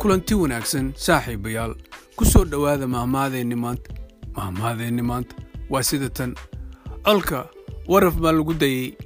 [0.00, 1.72] kulanti wanaagsan saaxiibayaal
[2.16, 3.90] ku soo dhowaada mahmaadeenni maanta.
[4.36, 5.34] Mahmaadeenni maanta.
[5.70, 6.34] Waa sida tan.
[7.04, 7.48] Colka
[7.88, 8.96] waraf baa lagu dayey